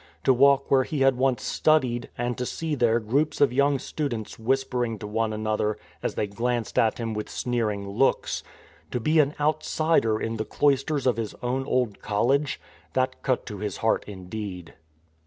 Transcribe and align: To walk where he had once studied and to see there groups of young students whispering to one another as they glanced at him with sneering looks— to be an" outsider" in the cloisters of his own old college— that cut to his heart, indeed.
To 0.23 0.33
walk 0.33 0.71
where 0.71 0.81
he 0.83 1.01
had 1.01 1.15
once 1.15 1.43
studied 1.43 2.09
and 2.17 2.35
to 2.39 2.43
see 2.47 2.73
there 2.73 2.99
groups 2.99 3.39
of 3.39 3.53
young 3.53 3.77
students 3.77 4.39
whispering 4.39 4.97
to 4.97 5.05
one 5.05 5.31
another 5.31 5.77
as 6.01 6.15
they 6.15 6.25
glanced 6.25 6.79
at 6.79 6.97
him 6.97 7.13
with 7.13 7.29
sneering 7.29 7.87
looks— 7.87 8.41
to 8.89 8.99
be 8.99 9.19
an" 9.19 9.35
outsider" 9.39 10.19
in 10.19 10.37
the 10.37 10.43
cloisters 10.45 11.05
of 11.05 11.17
his 11.17 11.35
own 11.43 11.67
old 11.67 12.01
college— 12.01 12.59
that 12.95 13.21
cut 13.21 13.45
to 13.45 13.59
his 13.59 13.77
heart, 13.77 14.03
indeed. 14.07 14.73